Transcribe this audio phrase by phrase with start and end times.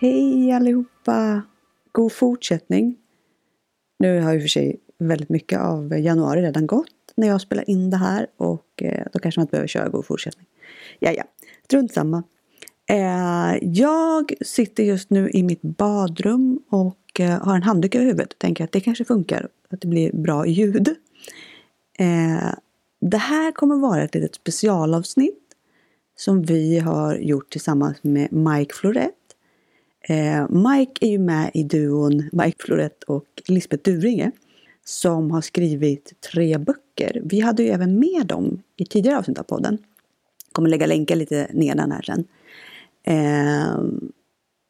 [0.00, 1.42] Hej allihopa!
[1.92, 2.96] God fortsättning!
[3.98, 7.90] Nu har ju för sig väldigt mycket av januari redan gått när jag spelar in
[7.90, 10.46] det här och eh, då kanske man inte behöver köra god fortsättning.
[10.98, 11.24] Ja, ja,
[11.64, 12.22] strunt samma.
[12.90, 18.32] Eh, jag sitter just nu i mitt badrum och eh, har en handduk över huvudet
[18.32, 20.94] och tänker att det kanske funkar, att det blir bra ljud.
[23.00, 25.44] Det här kommer vara ett litet specialavsnitt
[26.16, 29.14] som vi har gjort tillsammans med Mike Florett.
[30.08, 34.30] Eh, Mike är ju med i duon Mike Florett och Lisbeth Duringe
[34.84, 37.22] som har skrivit tre böcker.
[37.24, 39.78] Vi hade ju även med dem i tidigare avsnitt av podden.
[40.52, 42.24] Kommer lägga länkar lite nedan här sen.
[43.02, 43.82] Eh,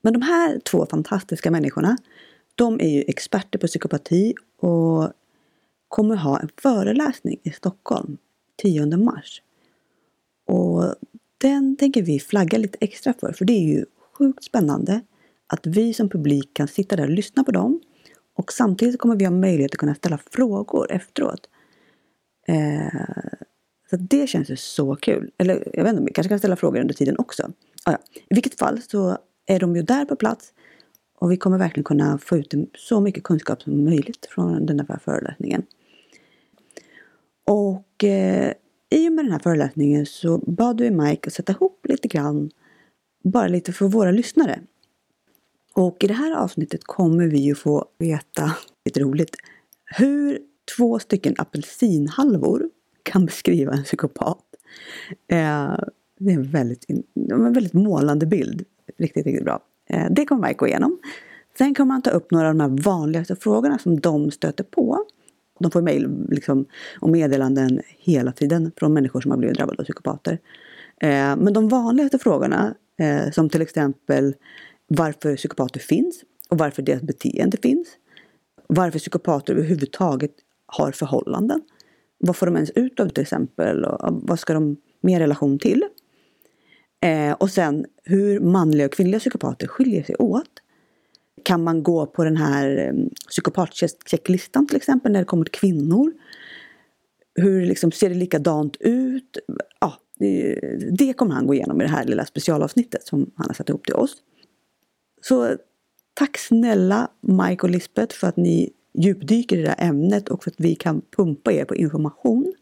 [0.02, 1.97] men de här två fantastiska människorna,
[2.55, 5.12] de är ju experter på psykopati och
[5.89, 8.19] kommer ha en föreläsning i Stockholm
[8.62, 9.42] 10 mars.
[10.47, 10.95] Och
[11.39, 15.00] den tänker vi flagga lite extra för, för det är ju sjukt spännande
[15.49, 17.81] att vi som publik kan sitta där och lyssna på dem
[18.35, 21.49] och samtidigt kommer vi ha möjlighet att kunna ställa frågor efteråt.
[22.49, 23.35] Eh,
[23.91, 25.31] så det känns ju så kul.
[25.39, 27.53] Eller jag vet inte, vi kanske kan ställa frågor under tiden också.
[27.85, 27.99] Ah, ja.
[28.15, 30.53] I vilket fall så är de ju där på plats.
[31.19, 34.99] Och vi kommer verkligen kunna få ut så mycket kunskap som möjligt från den här
[35.05, 35.63] föreläsningen.
[37.47, 38.53] Och eh,
[38.91, 42.51] i och med den här föreläsningen så bad vi Mike att sätta ihop lite grann,
[43.25, 44.61] bara lite för våra lyssnare.
[45.79, 48.53] Och i det här avsnittet kommer vi ju få veta,
[48.84, 49.37] lite roligt,
[49.85, 50.39] hur
[50.77, 52.70] två stycken apelsinhalvor
[53.03, 54.45] kan beskriva en psykopat.
[55.29, 55.77] Eh,
[56.19, 56.85] det är en väldigt,
[57.31, 58.65] en väldigt målande bild.
[58.98, 59.61] Riktigt, riktigt bra.
[59.91, 60.98] Eh, det kommer Mike gå igenom.
[61.59, 65.05] Sen kommer han ta upp några av de här vanligaste frågorna som de stöter på.
[65.59, 66.67] De får mejl liksom,
[67.01, 70.39] och meddelanden hela tiden från människor som har blivit drabbade av psykopater.
[71.01, 74.35] Eh, men de vanligaste frågorna, eh, som till exempel
[74.89, 77.89] varför psykopater finns och varför deras beteende finns.
[78.67, 80.33] Varför psykopater överhuvudtaget
[80.67, 81.61] har förhållanden.
[82.19, 85.85] Vad får de ens ut av till exempel och vad ska de med relation till?
[87.01, 90.51] Eh, och sen hur manliga och kvinnliga psykopater skiljer sig åt.
[91.43, 92.95] Kan man gå på den här eh,
[93.29, 96.13] psykopatchecklistan till exempel när det kommer till kvinnor?
[97.35, 99.39] Hur liksom, ser det likadant ut?
[99.81, 100.61] Ja, det,
[100.99, 103.85] det kommer han gå igenom i det här lilla specialavsnittet som han har satt ihop
[103.85, 104.17] till oss.
[105.28, 105.56] Så
[106.14, 110.50] tack snälla Mike och Lisbeth för att ni djupdyker i det här ämnet och för
[110.50, 112.55] att vi kan pumpa er på information.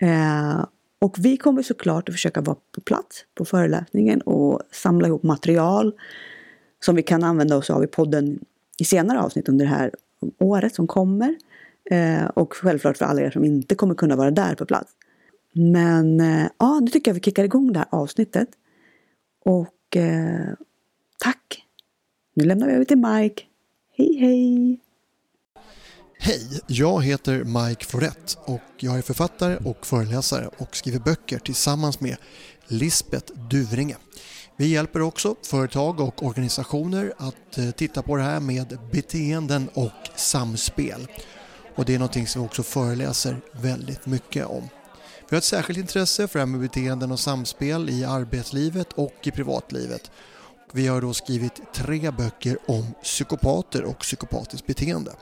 [0.00, 0.64] Eh,
[0.98, 5.92] och vi kommer såklart att försöka vara på plats på föreläsningen och samla ihop material
[6.84, 8.44] som vi kan använda oss av i podden
[8.78, 9.90] i senare avsnitt under det här
[10.38, 11.36] året som kommer.
[11.90, 14.92] Eh, och självklart för alla er som inte kommer kunna vara där på plats.
[15.52, 18.48] Men eh, ja, nu tycker jag vi kickar igång det här avsnittet.
[19.44, 20.54] Och eh,
[21.18, 21.61] tack!
[22.34, 23.42] Nu lämnar vi över till Mike.
[23.96, 24.80] Hej hej!
[26.18, 32.00] Hej, jag heter Mike Florett och jag är författare och föreläsare och skriver böcker tillsammans
[32.00, 32.16] med
[32.66, 33.96] Lisbeth Duvringe.
[34.56, 40.10] Vi hjälper också företag och organisationer att eh, titta på det här med beteenden och
[40.16, 41.06] samspel.
[41.74, 44.68] Och det är någonting som vi också föreläser väldigt mycket om.
[45.28, 49.14] Vi har ett särskilt intresse för det här med beteenden och samspel i arbetslivet och
[49.22, 50.10] i privatlivet.
[50.74, 55.12] Vi har då skrivit tre böcker om psykopater och psykopatiskt beteende.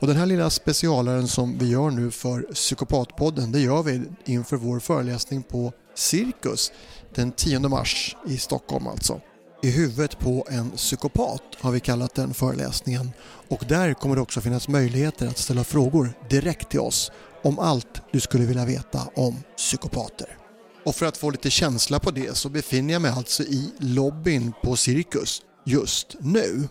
[0.00, 4.56] Och den här lilla specialaren som vi gör nu för Psykopatpodden det gör vi inför
[4.56, 6.72] vår föreläsning på Cirkus
[7.14, 9.20] den 10 mars i Stockholm alltså.
[9.62, 13.12] I huvudet på en psykopat har vi kallat den föreläsningen
[13.48, 17.12] och där kommer det också finnas möjligheter att ställa frågor direkt till oss
[17.42, 20.41] om allt du skulle vilja veta om psykopater.
[20.84, 24.52] Och för att få lite känsla på det så befinner jag mig alltså i lobbyn
[24.62, 26.68] på Cirkus just nu.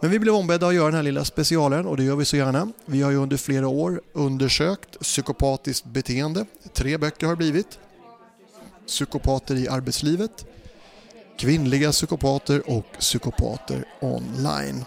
[0.00, 2.36] Men vi blev ombedda att göra den här lilla specialen och det gör vi så
[2.36, 2.72] gärna.
[2.86, 6.46] Vi har ju under flera år undersökt psykopatiskt beteende.
[6.74, 7.78] Tre böcker har blivit.
[8.86, 10.46] Psykopater i arbetslivet,
[11.38, 14.84] kvinnliga psykopater och psykopater online.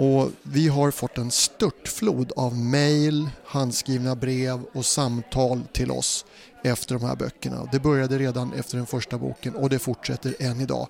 [0.00, 6.24] Och vi har fått en störtflod av mejl, handskrivna brev och samtal till oss
[6.64, 7.68] efter de här böckerna.
[7.72, 10.88] Det började redan efter den första boken och det fortsätter än idag.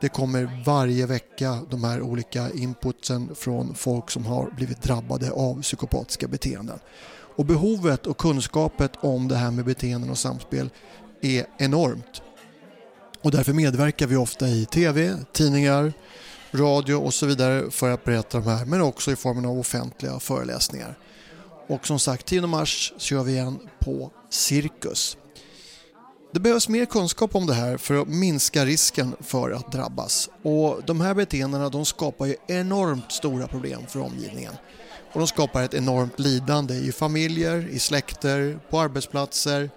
[0.00, 5.62] Det kommer varje vecka de här olika inputsen från folk som har blivit drabbade av
[5.62, 6.78] psykopatiska beteenden.
[7.36, 10.70] Och behovet och kunskapet om det här med beteenden och samspel
[11.20, 12.22] är enormt.
[13.22, 15.92] Och därför medverkar vi ofta i TV, tidningar,
[16.56, 20.20] radio och så vidare för att berätta de här men också i formen av offentliga
[20.20, 20.98] föreläsningar.
[21.68, 25.16] Och som sagt 10 mars så kör vi igen på Cirkus.
[26.32, 30.28] Det behövs mer kunskap om det här för att minska risken för att drabbas.
[30.42, 34.52] Och De här beteendena de skapar ju enormt stora problem för omgivningen.
[35.12, 39.70] Och De skapar ett enormt lidande i familjer, i släkter, på arbetsplatser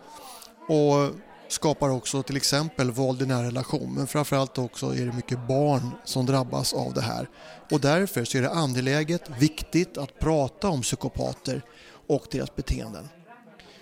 [0.68, 1.16] och
[1.50, 5.92] skapar också till exempel våld i nära relation men framförallt också är det mycket barn
[6.06, 7.30] som drabbas av det här.
[7.72, 11.62] Och därför så är det angeläget, viktigt att prata om psykopater
[12.07, 13.10] och deras beteenden.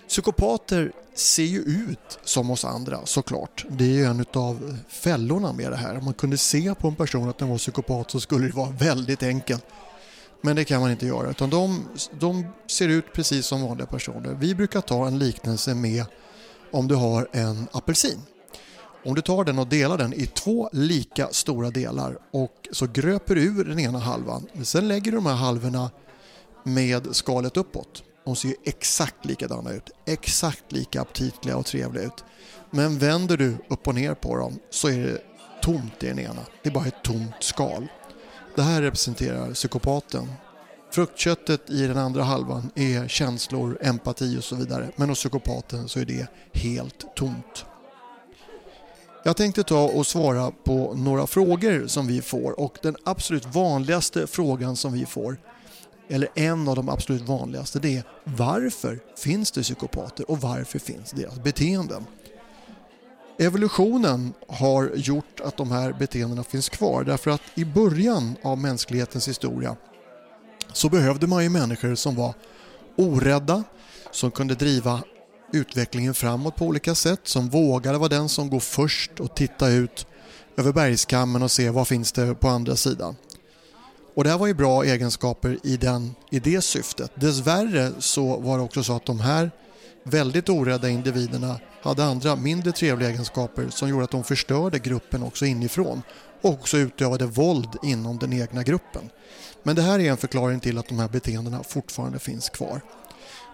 [0.07, 3.65] Psykopater ser ju ut som oss andra såklart.
[3.69, 5.97] Det är ju en av fällorna med det här.
[5.97, 8.69] Om man kunde se på en person att den var psykopat så skulle det vara
[8.69, 9.65] väldigt enkelt.
[10.41, 11.85] Men det kan man inte göra utan de,
[12.19, 14.33] de ser ut precis som vanliga personer.
[14.39, 16.05] Vi brukar ta en liknelse med
[16.71, 18.21] om du har en apelsin.
[19.05, 23.35] Om du tar den och delar den i två lika stora delar och så gröper
[23.35, 24.47] du ur den ena halvan.
[24.63, 25.91] Sen lägger du de här halvorna
[26.63, 28.03] med skalet uppåt.
[28.25, 29.89] De ser ju exakt likadana ut.
[30.05, 32.23] Exakt lika aptitliga och trevliga ut.
[32.71, 35.21] Men vänder du upp och ner på dem så är det
[35.61, 36.41] tomt i den ena.
[36.63, 37.87] Det är bara ett tomt skal.
[38.55, 40.27] Det här representerar psykopaten.
[40.97, 44.89] Fruktköttet i den andra halvan är känslor, empati och så vidare.
[44.95, 47.65] Men hos psykopaten så är det helt tomt.
[49.23, 54.27] Jag tänkte ta och svara på några frågor som vi får och den absolut vanligaste
[54.27, 55.37] frågan som vi får
[56.09, 61.11] eller en av de absolut vanligaste, det är varför finns det psykopater och varför finns
[61.11, 62.05] deras beteenden?
[63.39, 69.27] Evolutionen har gjort att de här beteendena finns kvar därför att i början av mänsklighetens
[69.27, 69.75] historia
[70.77, 72.33] så behövde man ju människor som var
[72.95, 73.63] orädda,
[74.11, 75.01] som kunde driva
[75.53, 80.07] utvecklingen framåt på olika sätt, som vågade vara den som går först och titta ut
[80.57, 83.15] över bergskammen och se vad finns det på andra sidan.
[84.15, 87.11] Och det här var ju bra egenskaper i, den, i det syftet.
[87.15, 89.51] Dessvärre så var det också så att de här
[90.09, 95.45] väldigt orädda individerna hade andra mindre trevliga egenskaper som gjorde att de förstörde gruppen också
[95.45, 96.01] inifrån
[96.41, 99.09] och också utövade våld inom den egna gruppen.
[99.63, 102.81] Men det här är en förklaring till att de här beteendena fortfarande finns kvar.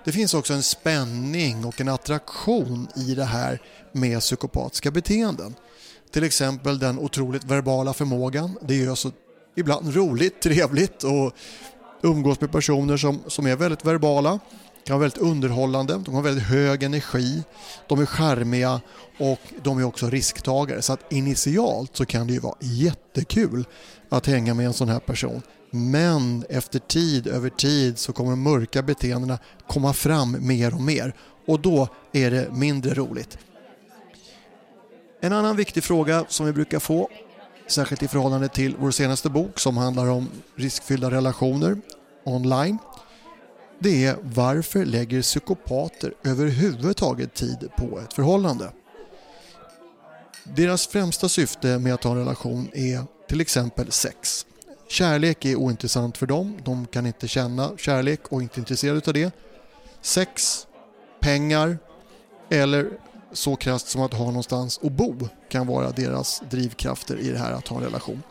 [0.06, 3.62] Det finns också en spänning och en attraktion i det här
[3.92, 5.56] med psykopatiska beteenden.
[6.12, 8.58] Till exempel den otroligt verbala förmågan.
[8.62, 9.12] Det är alltså
[9.56, 11.34] ibland roligt, trevligt och
[12.02, 14.40] umgås med personer som, som är väldigt verbala
[14.85, 17.44] kan vara väldigt underhållande, de har väldigt hög energi,
[17.88, 18.81] de är charmiga
[19.19, 20.81] och de är också risktagare.
[20.81, 23.65] Så att initialt så kan det ju vara jättekul
[24.09, 25.41] att hänga med en sån här person.
[25.71, 31.15] Men efter tid, över tid så kommer de mörka beteendena komma fram mer och mer
[31.47, 33.38] och då är det mindre roligt.
[35.21, 37.09] En annan viktig fråga som vi brukar få
[37.68, 41.77] särskilt i förhållande till vår senaste bok som handlar om riskfyllda relationer
[42.24, 42.77] online.
[43.83, 48.71] Det är varför lägger psykopater överhuvudtaget tid på ett förhållande?
[50.44, 54.45] Deras främsta syfte med att ha en relation är till exempel sex.
[54.88, 59.13] Kärlek är ointressant för dem, de kan inte känna kärlek och är inte intresserade av
[59.13, 59.31] det.
[60.01, 60.68] Sex,
[61.19, 61.77] pengar
[62.50, 62.89] eller
[63.31, 67.51] så krasst som att ha någonstans att bo kan vara deras drivkrafter i det här
[67.51, 68.24] att ha en relation.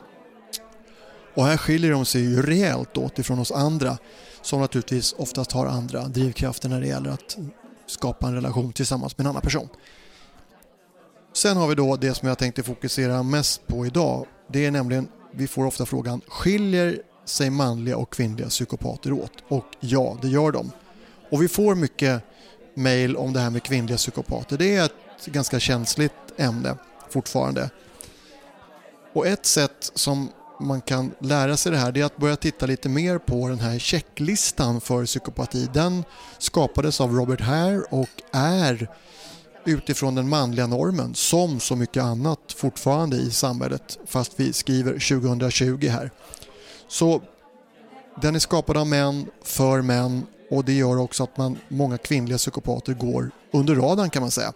[1.35, 3.99] Och här skiljer de sig ju rejält åt ifrån oss andra
[4.43, 7.39] som naturligtvis oftast har andra drivkrafter när det gäller att
[7.87, 9.69] skapa en relation tillsammans med en annan person.
[11.33, 14.27] Sen har vi då det som jag tänkte fokusera mest på idag.
[14.49, 19.33] Det är nämligen, vi får ofta frågan, skiljer sig manliga och kvinnliga psykopater åt?
[19.49, 20.71] Och ja, det gör de.
[21.31, 22.23] Och vi får mycket
[22.75, 24.59] mail om det här med kvinnliga psykopater.
[24.59, 26.77] Det är ett ganska känsligt ämne
[27.11, 27.71] fortfarande.
[29.13, 30.29] Och ett sätt som
[30.67, 33.61] man kan lära sig det här det är att börja titta lite mer på den
[33.61, 35.69] här checklistan för psykopati.
[35.75, 36.05] Den
[36.39, 38.89] skapades av Robert Hare och är
[39.65, 45.89] utifrån den manliga normen som så mycket annat fortfarande i samhället fast vi skriver 2020
[45.89, 46.11] här.
[46.89, 47.23] Så
[48.21, 52.39] den är skapad av män, för män och det gör också att man, många kvinnliga
[52.39, 54.53] psykopater går under radarn kan man säga.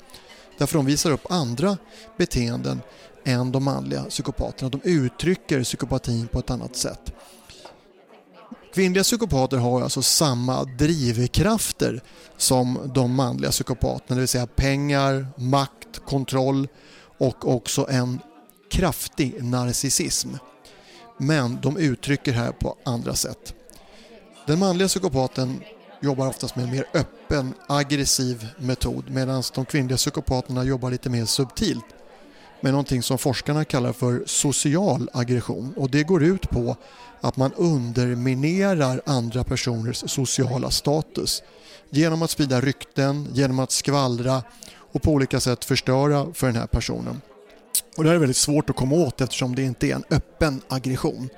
[0.58, 1.76] Därför de visar upp andra
[2.16, 2.80] beteenden
[3.26, 4.71] än de manliga psykopaterna.
[4.71, 7.12] De uttrycker psykopatin på ett annat sätt.
[8.75, 12.00] Kvinnliga psykopater har alltså samma drivkrafter
[12.37, 16.68] som de manliga psykopaterna, det vill säga pengar, makt, kontroll
[17.18, 18.21] och också en
[18.71, 20.28] kraftig narcissism.
[21.18, 23.54] Men de uttrycker här på andra sätt.
[24.47, 25.61] Den manliga psykopaten
[26.02, 31.25] jobbar oftast med en mer öppen, aggressiv metod medan de kvinnliga psykopaterna jobbar lite mer
[31.25, 31.95] subtilt
[32.60, 36.76] med någonting som forskarna kallar för social aggression och det går ut på
[37.20, 41.42] att man underminerar andra personers sociala status
[41.90, 44.42] genom att sprida rykten, genom att skvallra
[44.92, 47.20] och på olika sätt förstöra för den här personen.
[47.96, 50.62] Och Det här är väldigt svårt att komma åt eftersom det inte är en öppen
[50.68, 51.28] aggression.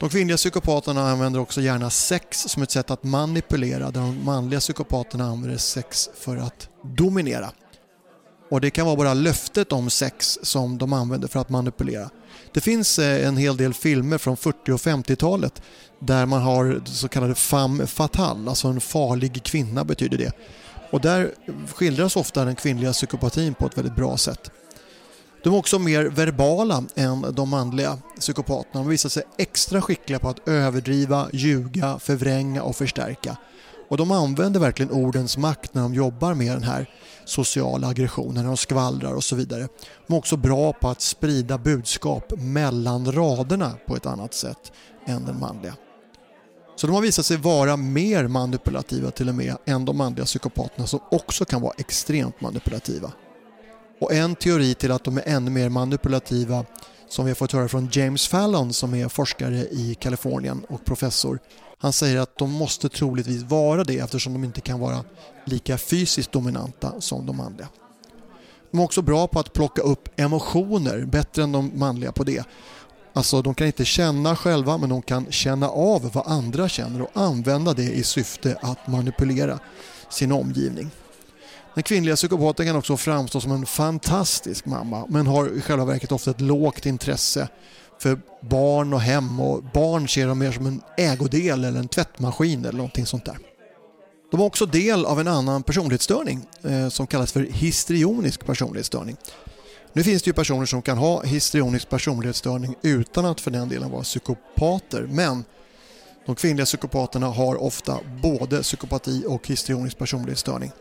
[0.00, 4.60] De kvinnliga psykopaterna använder också gärna sex som ett sätt att manipulera där de manliga
[4.60, 7.50] psykopaterna använder sex för att dominera.
[8.52, 12.10] Och Det kan vara bara löftet om sex som de använder för att manipulera.
[12.52, 15.62] Det finns eh, en hel del filmer från 40 och 50-talet
[15.98, 20.32] där man har så kallade femme fatale, alltså en farlig kvinna betyder det.
[20.90, 21.34] Och där
[21.74, 24.50] skildras ofta den kvinnliga psykopatin på ett väldigt bra sätt.
[25.42, 28.80] De är också mer verbala än de manliga psykopaterna.
[28.84, 33.36] De visar sig extra skickliga på att överdriva, ljuga, förvränga och förstärka.
[33.88, 36.90] Och de använder verkligen ordens makt när de jobbar med den här
[37.24, 39.68] sociala aggressionen, när de skvallrar och så vidare.
[40.06, 44.72] De är också bra på att sprida budskap mellan raderna på ett annat sätt
[45.06, 45.74] än den manliga.
[46.76, 50.86] Så de har visat sig vara mer manipulativa till och med än de manliga psykopaterna
[50.86, 53.12] som också kan vara extremt manipulativa.
[54.00, 56.64] Och en teori till att de är ännu mer manipulativa
[57.12, 61.38] som vi har fått höra från James Fallon som är forskare i Kalifornien och professor.
[61.78, 65.04] Han säger att de måste troligtvis vara det eftersom de inte kan vara
[65.44, 67.68] lika fysiskt dominanta som de manliga.
[68.70, 72.44] De är också bra på att plocka upp emotioner, bättre än de manliga på det.
[73.12, 77.10] Alltså de kan inte känna själva men de kan känna av vad andra känner och
[77.14, 79.58] använda det i syfte att manipulera
[80.10, 80.90] sin omgivning.
[81.74, 86.12] Den kvinnliga psykopaten kan också framstå som en fantastisk mamma men har i själva verket
[86.12, 87.48] ofta ett lågt intresse
[87.98, 92.60] för barn och hem och barn ser de mer som en ägodel eller en tvättmaskin
[92.60, 93.38] eller någonting sånt där.
[94.30, 99.16] De har också del av en annan personlighetsstörning eh, som kallas för histrionisk personlighetsstörning.
[99.92, 103.90] Nu finns det ju personer som kan ha histrionisk personlighetsstörning utan att för den delen
[103.90, 105.44] vara psykopater men
[106.26, 110.72] de kvinnliga psykopaterna har ofta både psykopati och histrionisk personlighetsstörning.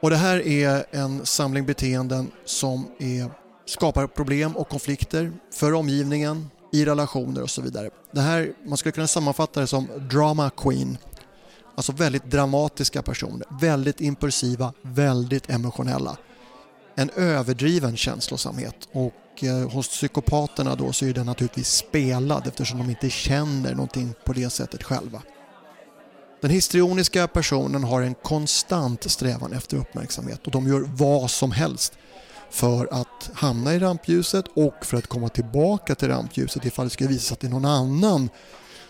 [0.00, 3.30] Och det här är en samling beteenden som är,
[3.66, 7.90] skapar problem och konflikter för omgivningen, i relationer och så vidare.
[8.12, 10.98] Det här, man skulle kunna sammanfatta det som drama queen.
[11.74, 16.16] Alltså väldigt dramatiska personer, väldigt impulsiva, väldigt emotionella.
[16.94, 22.90] En överdriven känslosamhet och eh, hos psykopaterna då så är den naturligtvis spelad eftersom de
[22.90, 25.22] inte känner någonting på det sättet själva.
[26.40, 31.92] Den histrioniska personen har en konstant strävan efter uppmärksamhet och de gör vad som helst
[32.50, 37.08] för att hamna i rampljuset och för att komma tillbaka till rampljuset ifall det skulle
[37.08, 38.28] visa sig att det är någon annan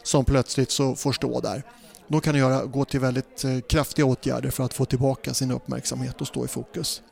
[0.03, 1.63] som plötsligt så får stå där.
[2.09, 5.51] Då kan det göra, gå till väldigt eh, kraftiga åtgärder för att få tillbaka sin
[5.51, 7.03] uppmärksamhet och stå i fokus.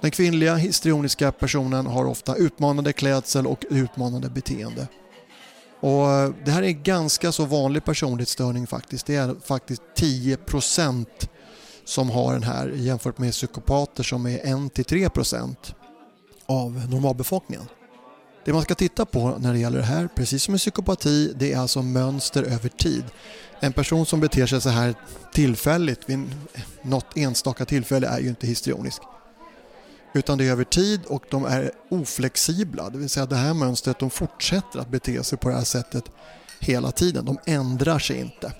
[0.00, 4.88] Den kvinnliga histrioniska personen har ofta utmanande klädsel och utmanande beteende.
[5.80, 9.06] Och det här är en ganska så vanlig personlighetsstörning faktiskt.
[9.06, 11.06] Det är faktiskt 10%
[11.84, 15.56] som har den här jämfört med psykopater som är 1-3%
[16.46, 17.64] av normalbefolkningen.
[18.44, 21.52] Det man ska titta på när det gäller det här, precis som med psykopati, det
[21.52, 23.04] är alltså mönster över tid.
[23.60, 24.94] En person som beter sig så här
[25.32, 26.30] tillfälligt vid
[26.82, 29.02] något enstaka tillfälle är ju inte histrionisk.
[30.12, 32.90] Utan det är över tid och de är oflexibla.
[32.90, 36.04] Det vill säga det här mönstret, de fortsätter att bete sig på det här sättet
[36.60, 37.24] hela tiden.
[37.24, 38.52] De ändrar sig inte.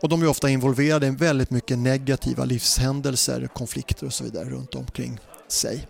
[0.00, 4.74] Och de är ofta involverade i väldigt mycket negativa livshändelser, konflikter och så vidare runt
[4.74, 5.86] omkring sig.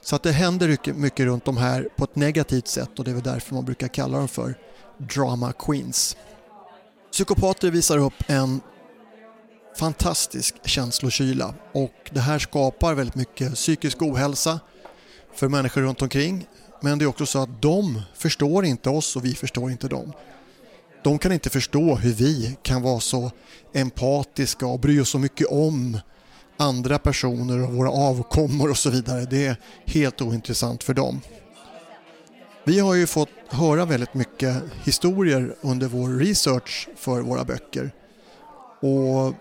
[0.00, 3.14] Så att det händer mycket runt de här på ett negativt sätt och det är
[3.14, 4.54] väl därför man brukar kalla dem för
[4.98, 6.16] drama queens.
[7.12, 8.60] Psykopater visar upp en
[9.76, 14.60] fantastisk känslokyla och det här skapar väldigt mycket psykisk ohälsa
[15.34, 16.46] för människor runt omkring.
[16.80, 20.12] Men det är också så att de förstår inte oss och vi förstår inte dem.
[21.04, 23.30] De kan inte förstå hur vi kan vara så
[23.72, 25.98] empatiska och bry oss så mycket om
[26.56, 29.26] andra personer och våra avkommor och så vidare.
[29.30, 31.20] Det är helt ointressant för dem.
[32.64, 37.90] Vi har ju fått höra väldigt mycket historier under vår research för våra böcker.
[38.80, 39.34] Och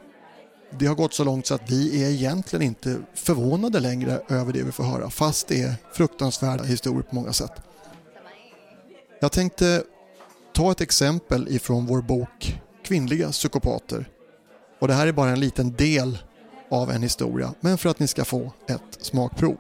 [0.80, 4.64] det har gått så långt så att vi är egentligen inte förvånade längre över det
[4.64, 7.52] vi får höra fast det är fruktansvärda historier på många sätt.
[9.22, 9.84] Jag tänkte
[10.54, 14.10] ta ett exempel ifrån vår bok Kvinnliga psykopater.
[14.80, 16.18] Och det här är bara en liten del
[16.72, 19.58] av en historia men för att ni ska få ett smakprov.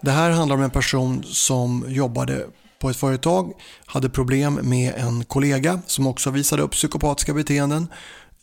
[0.00, 2.46] Det här handlar om en person som jobbade
[2.78, 3.52] på ett företag,
[3.86, 7.88] hade problem med en kollega som också visade upp psykopatiska beteenden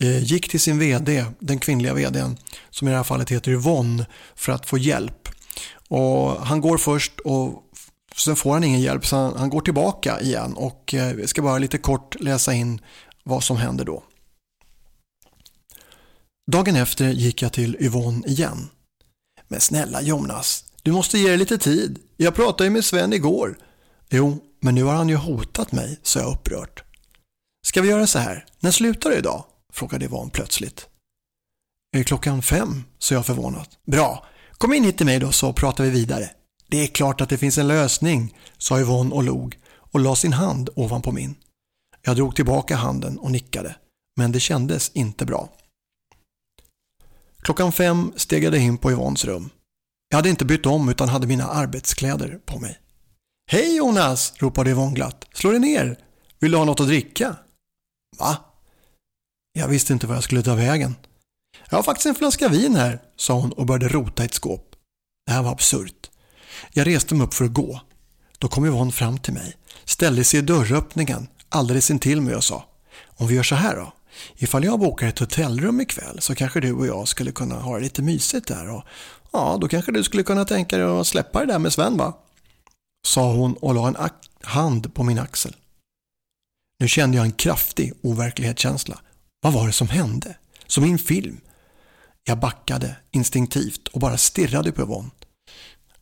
[0.04, 2.38] Eh, gick till sin VD, den kvinnliga VDn,
[2.70, 5.30] som i det här fallet heter Yvonne, för att få hjälp.
[5.88, 7.64] Och han går först och
[8.16, 11.42] sen får han ingen hjälp så han, han går tillbaka igen och eh, jag ska
[11.42, 12.82] bara lite kort läsa in
[13.24, 14.04] vad som händer då.
[16.52, 18.70] Dagen efter gick jag till Yvonne igen.
[19.48, 22.00] Men snälla Jonas, du måste ge dig lite tid.
[22.18, 23.58] Jag pratade ju med Sven igår.
[24.10, 26.84] Jo, men nu har han ju hotat mig, sa jag upprört.
[27.68, 29.44] Ska vi göra så här, när slutar du idag?
[29.74, 30.90] Frågade Yvonne plötsligt.
[31.98, 32.84] Är klockan fem?
[33.00, 33.70] sa jag förvånat.
[33.86, 36.30] Bra, kom in hit till mig då så pratar vi vidare.
[36.68, 39.58] Det är klart att det finns en lösning, sa Yvonne och log
[39.92, 41.36] och la sin hand ovanpå min.
[42.02, 43.76] Jag drog tillbaka handen och nickade,
[44.18, 45.50] men det kändes inte bra.
[47.42, 49.50] Klockan fem steg jag in på Yvonnes rum.
[50.10, 52.80] Jag hade inte bytt om utan hade mina arbetskläder på mig.
[53.52, 54.34] Hej Jonas!
[54.38, 55.26] ropade Yvonne glatt.
[55.34, 56.00] Slå dig ner!
[56.40, 57.36] Vill du ha något att dricka?
[58.18, 58.38] Va?
[59.54, 60.96] Jag visste inte var jag skulle ta vägen.
[61.70, 64.76] Jag har faktiskt en flaska vin här, sa hon och började rota i ett skåp.
[65.26, 66.10] Det här var absurt.
[66.74, 67.82] Jag reste mig upp för att gå.
[68.38, 72.66] Då kom Yvonne fram till mig, ställde sig i dörröppningen alldeles intill mig och sa
[73.06, 73.94] Om vi gör så här då.
[74.36, 77.84] Ifall jag bokar ett hotellrum ikväll så kanske du och jag skulle kunna ha det
[77.84, 78.84] lite mysigt där och
[79.32, 82.14] ja, då kanske du skulle kunna tänka dig att släppa det där med Sven va?
[83.08, 83.98] Sa hon och la en
[84.42, 85.56] hand på min axel.
[86.80, 89.00] Nu kände jag en kraftig overklighetskänsla.
[89.42, 90.38] Vad var det som hände?
[90.68, 91.42] Som i en film.
[92.24, 95.10] Jag backade instinktivt och bara stirrade på Yvonne.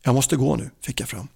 [0.02, 1.28] Jag måste gå nu, fick jag fram.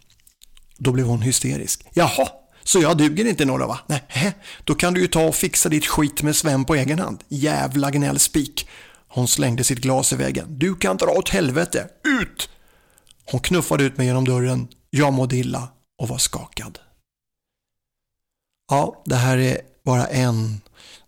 [0.79, 1.87] Då blev hon hysterisk.
[1.95, 2.29] Jaha,
[2.63, 3.81] så jag duger inte några va?
[3.87, 7.25] Nej, då kan du ju ta och fixa ditt skit med Sven på egen hand.
[7.29, 8.69] Jävla gnällspik.
[9.09, 10.59] Hon slängde sitt glas i väggen.
[10.59, 11.89] Du kan dra åt helvete.
[12.05, 12.49] Ut!
[13.25, 14.69] Hon knuffade ut mig genom dörren.
[14.91, 15.69] Jag mådde illa
[15.99, 16.79] och var skakad.
[18.71, 20.61] Ja, det här är bara en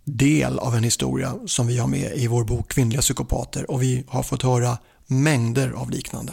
[0.05, 4.05] del av en historia som vi har med i vår bok Kvinnliga psykopater och vi
[4.09, 6.33] har fått höra mängder av liknande.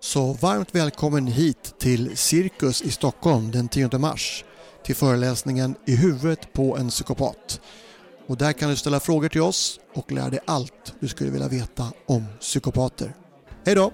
[0.00, 4.44] Så varmt välkommen hit till Cirkus i Stockholm den 10 mars
[4.84, 7.60] till föreläsningen I huvudet på en psykopat.
[8.26, 11.48] Och där kan du ställa frågor till oss och lära dig allt du skulle vilja
[11.48, 13.14] veta om psykopater.
[13.64, 13.92] Hej då!